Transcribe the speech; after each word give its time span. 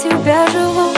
тебя 0.00 0.46
живу. 0.46 0.89